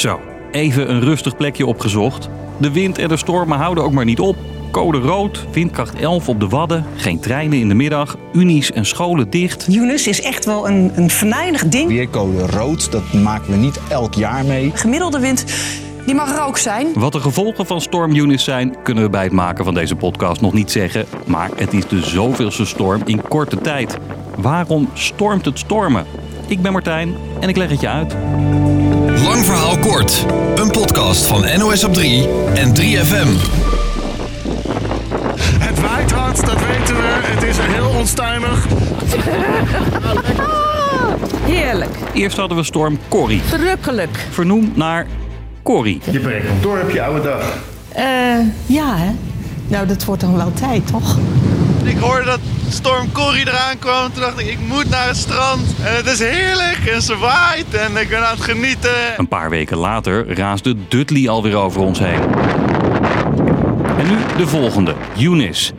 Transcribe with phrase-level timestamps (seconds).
[0.00, 2.28] Zo, even een rustig plekje opgezocht.
[2.56, 4.36] De wind en de stormen houden ook maar niet op.
[4.70, 9.30] Code rood, windkracht 11 op de Wadden, geen treinen in de middag, unies en scholen
[9.30, 9.66] dicht.
[9.68, 11.88] Yunus is echt wel een, een venijnig ding.
[11.88, 14.70] Weercode rood, dat maken we niet elk jaar mee.
[14.74, 15.44] Gemiddelde wind,
[16.06, 16.86] die mag er ook zijn.
[16.94, 20.40] Wat de gevolgen van storm Eunice zijn, kunnen we bij het maken van deze podcast
[20.40, 21.06] nog niet zeggen.
[21.26, 23.98] Maar het is de zoveelste storm in korte tijd.
[24.36, 26.04] Waarom stormt het stormen?
[26.46, 28.16] Ik ben Martijn en ik leg het je uit.
[29.40, 30.26] Lang verhaal kort.
[30.54, 33.28] Een podcast van NOS op 3 en 3FM.
[35.58, 37.18] Het waait hard, dat weten we.
[37.22, 38.66] Het is heel onstuimig.
[41.44, 41.90] Heerlijk.
[42.12, 44.26] Eerst hadden we storm Corrie, Verrukkelijk.
[44.30, 45.06] vernoemd naar
[45.62, 46.00] Corrie.
[46.10, 47.56] Je hem door op je oude dag.
[47.88, 48.04] Eh,
[48.66, 49.10] ja hè.
[49.68, 51.18] Nou, dat wordt dan wel tijd, toch?
[51.84, 54.12] Ik hoorde dat storm Corrie eraan kwam.
[54.12, 55.74] Toen dacht ik, ik moet naar het strand.
[55.82, 58.90] En het is heerlijk en ze waait en ik ben aan het genieten.
[59.16, 62.20] Een paar weken later raasde Dudley alweer over ons heen.
[63.98, 65.72] En nu de volgende, Eunice.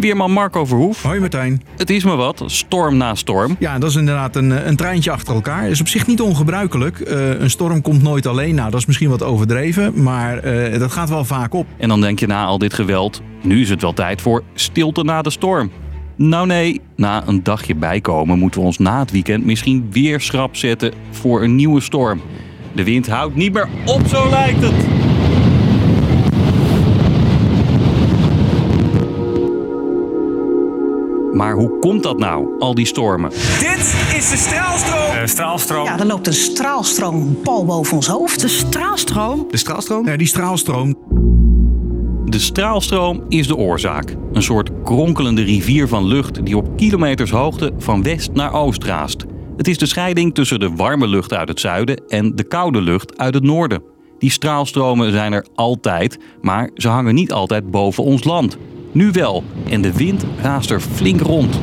[0.00, 1.02] Weerman Marco Verhoef.
[1.02, 1.62] Hoi Martijn.
[1.76, 3.56] Het is maar wat, storm na storm.
[3.58, 5.68] Ja, dat is inderdaad een, een treintje achter elkaar.
[5.68, 7.00] Is op zich niet ongebruikelijk.
[7.00, 8.54] Eh, een storm komt nooit alleen.
[8.54, 11.66] Nou, dat is misschien wat overdreven, maar eh, dat gaat wel vaak op.
[11.76, 15.02] En dan denk je na al dit geweld, nu is het wel tijd voor stilte
[15.02, 15.70] na de storm.
[16.16, 20.56] Nou nee, na een dagje bijkomen moeten we ons na het weekend misschien weer schrap
[20.56, 22.20] zetten voor een nieuwe storm.
[22.72, 25.07] De wind houdt niet meer op, zo lijkt het.
[31.32, 33.30] Maar hoe komt dat nou, al die stormen?
[33.30, 35.26] Dit is de straalstroom.
[35.26, 35.84] straalstroom.
[35.84, 38.40] Ja, er loopt een straalstroom pal boven ons hoofd.
[38.40, 39.46] De straalstroom.
[39.50, 40.06] De straalstroom?
[40.06, 40.96] Ja, die straalstroom,
[42.24, 44.14] De straalstroom is de oorzaak.
[44.32, 49.24] Een soort kronkelende rivier van lucht die op kilometers hoogte van west naar oost raast.
[49.56, 53.18] Het is de scheiding tussen de warme lucht uit het zuiden en de koude lucht
[53.18, 53.82] uit het noorden.
[54.18, 58.56] Die straalstromen zijn er altijd, maar ze hangen niet altijd boven ons land.
[58.92, 61.60] Nu wel, en de wind raast er flink rond.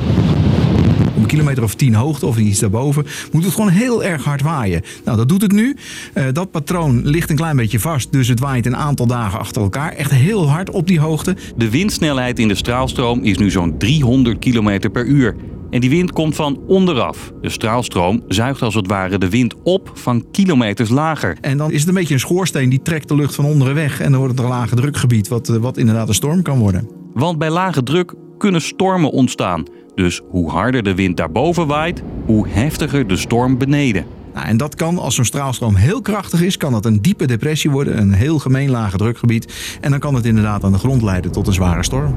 [1.15, 4.41] op een kilometer of tien hoogte of iets daarboven, moet het gewoon heel erg hard
[4.41, 4.81] waaien.
[5.05, 5.75] Nou, dat doet het nu.
[6.13, 9.61] Eh, dat patroon ligt een klein beetje vast, dus het waait een aantal dagen achter
[9.61, 9.91] elkaar.
[9.91, 11.35] Echt heel hard op die hoogte.
[11.55, 15.35] De windsnelheid in de straalstroom is nu zo'n 300 km per uur.
[15.69, 17.31] En die wind komt van onderaf.
[17.41, 21.37] De straalstroom zuigt als het ware de wind op van kilometers lager.
[21.41, 23.99] En dan is het een beetje een schoorsteen die trekt de lucht van onderen weg.
[23.99, 27.04] En dan wordt het een lage drukgebied, wat, eh, wat inderdaad een storm kan worden.
[27.15, 29.63] Want bij lage druk kunnen stormen ontstaan.
[29.93, 34.05] Dus hoe harder de wind daarboven waait, hoe heftiger de storm beneden.
[34.33, 37.71] Nou, en dat kan, als zo'n straalstroom heel krachtig is, kan dat een diepe depressie
[37.71, 37.97] worden.
[37.97, 39.77] Een heel gemeen lage drukgebied.
[39.81, 42.15] En dan kan het inderdaad aan de grond leiden tot een zware storm.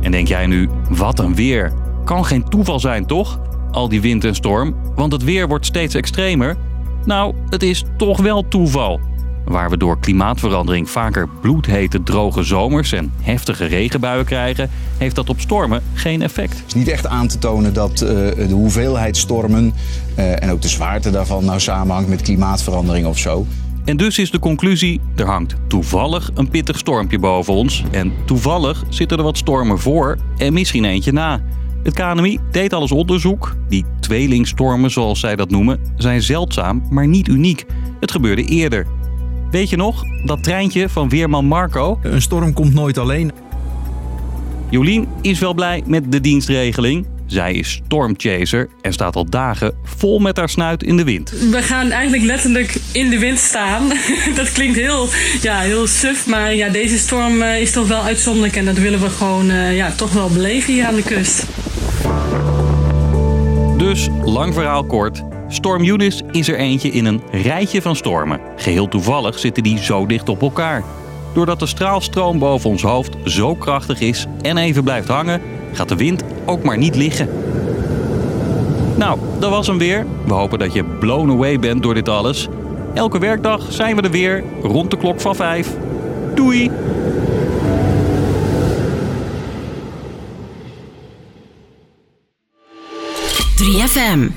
[0.00, 1.72] En denk jij nu, wat een weer.
[2.04, 3.40] Kan geen toeval zijn, toch?
[3.70, 6.56] Al die wind en storm, want het weer wordt steeds extremer.
[7.06, 9.00] Nou, het is toch wel toeval.
[9.44, 15.40] Waar we door klimaatverandering vaker bloedhete droge zomers en heftige regenbuien krijgen, heeft dat op
[15.40, 16.56] stormen geen effect.
[16.58, 18.08] Het is niet echt aan te tonen dat eh,
[18.48, 19.74] de hoeveelheid stormen
[20.14, 23.46] eh, en ook de zwaarte daarvan nou samenhangt met klimaatverandering of zo.
[23.84, 27.84] En dus is de conclusie: er hangt toevallig een pittig stormpje boven ons.
[27.90, 31.42] En toevallig zitten er wat stormen voor en misschien eentje na.
[31.82, 33.54] Het KNMI deed alles onderzoek.
[33.68, 37.64] Die tweelingstormen, zoals zij dat noemen, zijn zeldzaam, maar niet uniek.
[38.00, 38.86] Het gebeurde eerder.
[39.50, 41.98] Weet je nog, dat treintje van Weerman Marco?
[42.02, 43.32] Een storm komt nooit alleen.
[44.70, 47.06] Jolien is wel blij met de dienstregeling.
[47.26, 51.30] Zij is stormchaser en staat al dagen vol met haar snuit in de wind.
[51.30, 53.88] We gaan eigenlijk letterlijk in de wind staan.
[54.36, 55.08] Dat klinkt heel,
[55.42, 59.00] ja, heel suf, maar ja, deze storm eh, is toch wel uitzonderlijk en dat willen
[59.00, 61.44] we gewoon eh, ja, toch wel beleven hier aan de kust.
[63.76, 65.22] Dus, lang verhaal kort.
[65.48, 68.40] Storm Eunice is er eentje in een rijtje van stormen.
[68.56, 70.84] Geheel toevallig zitten die zo dicht op elkaar.
[71.34, 75.40] Doordat de straalstroom boven ons hoofd zo krachtig is en even blijft hangen,
[75.72, 77.28] gaat de wind ook maar niet liggen.
[78.96, 80.06] Nou, dat was hem weer.
[80.26, 82.48] We hopen dat je blown away bent door dit alles.
[82.94, 85.76] Elke werkdag zijn we er weer, rond de klok van 5.
[86.34, 86.70] Doei!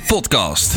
[0.08, 0.76] Podcast.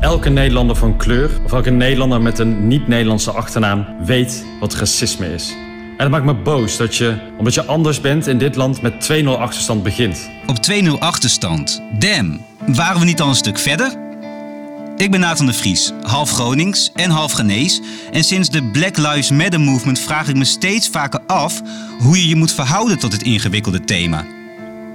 [0.00, 5.50] Elke Nederlander van kleur of elke Nederlander met een niet-Nederlandse achternaam weet wat racisme is.
[5.96, 9.12] En het maakt me boos dat je, omdat je anders bent, in dit land met
[9.12, 10.30] 2-0 achterstand begint.
[10.46, 11.82] Op 2-0 achterstand.
[11.98, 13.92] Damn, waren we niet al een stuk verder?
[14.96, 17.80] Ik ben Nathan de Vries, half Gronings en half Genees.
[18.12, 21.62] En sinds de Black Lives Matter movement vraag ik me steeds vaker af
[21.98, 24.24] hoe je je moet verhouden tot dit ingewikkelde thema.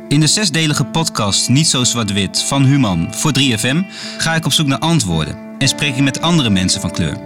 [0.08, 3.78] In de zesdelige podcast Niet zo zwart-wit van Human voor 3FM
[4.18, 7.18] ga ik op zoek naar antwoorden en spreek ik met andere mensen van kleur.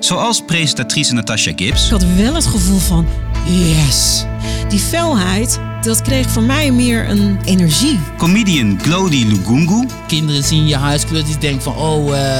[0.00, 1.84] Zoals presentatrice Natasha Gibbs.
[1.84, 3.06] Ik had wel het gevoel van,
[3.46, 4.24] yes.
[4.68, 7.98] Die felheid, dat kreeg voor mij meer een energie.
[8.18, 9.86] Comedian Glody Lugungu.
[10.06, 12.38] Kinderen zien je huiskleur die denken van, oh, uh,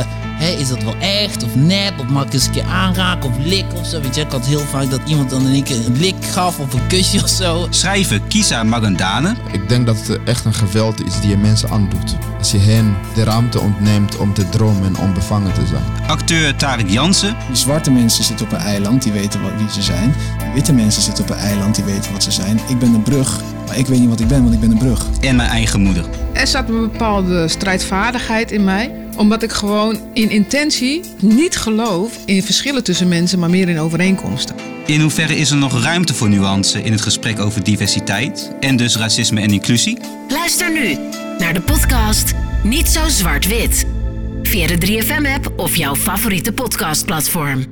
[0.50, 1.98] is dat wel echt of nep?
[1.98, 4.00] Of mag ik eens een keer aanraken of likken of zo?
[4.00, 6.58] Weet je, ik had heel vaak dat iemand dan in één keer een lik gaf
[6.58, 7.66] of een kusje of zo.
[7.70, 9.34] Schrijver Kisa Magandane.
[9.52, 12.16] Ik denk dat het echt een geweld is die je mensen aandoet.
[12.38, 15.82] Als je hen de ruimte ontneemt om te dromen en onbevangen te zijn.
[16.06, 17.36] Acteur Tarek Jansen.
[17.52, 20.14] Zwarte mensen zitten op een eiland, die weten wat, wie ze zijn.
[20.54, 22.60] Witte mensen zitten op een eiland, die weten wat ze zijn.
[22.68, 23.40] Ik ben een brug,
[23.72, 25.06] maar ik weet niet wat ik ben, want ik ben een brug.
[25.20, 26.04] En mijn eigen moeder.
[26.32, 32.42] Er zat een bepaalde strijdvaardigheid in mij omdat ik gewoon in intentie niet geloof in
[32.42, 34.56] verschillen tussen mensen, maar meer in overeenkomsten.
[34.86, 38.96] In hoeverre is er nog ruimte voor nuance in het gesprek over diversiteit en dus
[38.96, 39.98] racisme en inclusie?
[40.28, 40.96] Luister nu
[41.38, 43.86] naar de podcast Niet zo zwart-wit.
[44.42, 47.71] Via de 3FM-app of jouw favoriete podcastplatform.